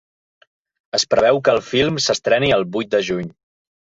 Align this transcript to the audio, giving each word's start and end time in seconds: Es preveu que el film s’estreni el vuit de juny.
Es 0.99 1.05
preveu 1.13 1.41
que 1.49 1.53
el 1.57 1.61
film 1.67 2.01
s’estreni 2.05 2.51
el 2.57 2.67
vuit 2.77 2.91
de 2.95 3.05
juny. 3.11 3.31